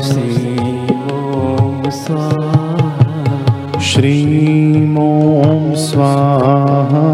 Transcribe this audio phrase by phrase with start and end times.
[0.00, 7.04] श्रीमों स्वाहा श्रीमों स्वाहा।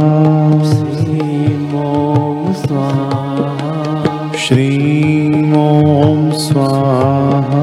[0.62, 7.61] श्रीमों स्वाहा श्रीमों स्वाहा।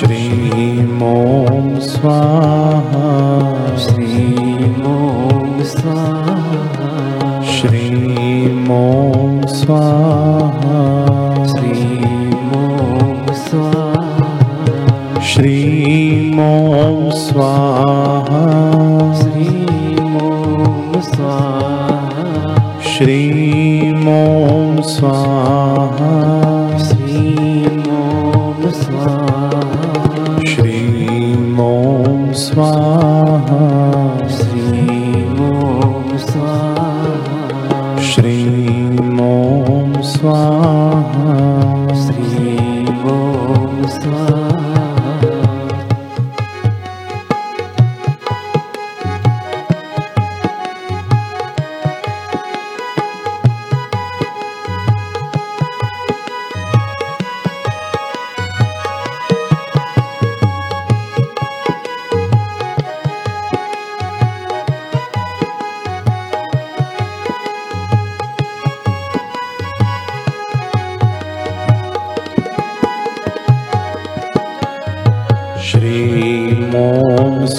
[0.00, 25.89] श्रीमों स्वाहा। श्रीमों स्वाहा। श्रीमों स्वाहा। श्रीमों स्वाहा। श्रीमों स्वाहा। श्रीमों स्वाहा। श्रीमों स्वाहा।
[32.52, 33.99] स्वाहा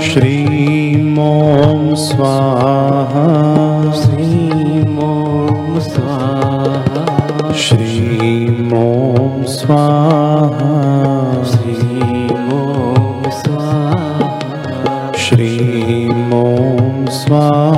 [0.00, 2.90] श्रीमों स्वाहा।
[3.92, 8.37] श्रीमों स्वाहा। श्री
[9.58, 17.77] स्वाहा। श्रीं ॐ स्वाहा। श्रीं ॐ स्वाहा